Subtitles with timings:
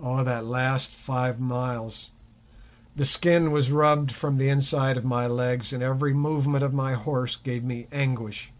[0.00, 2.10] Oh, that last five miles!
[2.96, 6.94] The skin was rubbed from the inside of my legs, and every movement of my
[6.94, 8.50] horse gave me anguish.